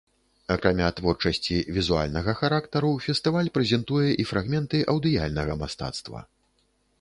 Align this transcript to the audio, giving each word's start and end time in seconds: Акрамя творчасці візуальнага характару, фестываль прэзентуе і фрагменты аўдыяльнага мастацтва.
Акрамя 0.53 0.85
творчасці 0.99 1.57
візуальнага 1.75 2.33
характару, 2.39 2.89
фестываль 3.09 3.51
прэзентуе 3.59 4.09
і 4.25 4.27
фрагменты 4.31 4.83
аўдыяльнага 4.95 5.59
мастацтва. 5.63 6.19